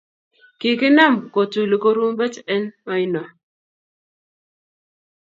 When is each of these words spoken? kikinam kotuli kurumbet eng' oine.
kikinam 0.59 1.13
kotuli 1.33 1.77
kurumbet 1.83 2.33
eng' 2.53 2.73
oine. 2.93 3.21